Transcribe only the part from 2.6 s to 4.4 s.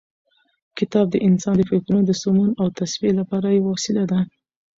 او تصفیې لپاره یوه وسیله ده.